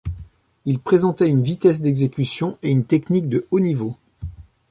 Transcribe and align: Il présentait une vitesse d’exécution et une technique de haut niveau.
Il 0.65 0.79
présentait 0.79 1.29
une 1.29 1.43
vitesse 1.43 1.79
d’exécution 1.79 2.57
et 2.63 2.71
une 2.71 2.85
technique 2.85 3.29
de 3.29 3.45
haut 3.51 3.59
niveau. 3.59 3.95